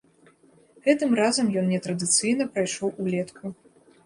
Гэтым 0.87 1.11
разам 1.21 1.51
ён 1.61 1.69
нетрадыцыйна 1.75 2.49
прайшоў 2.57 2.89
улетку. 3.05 3.55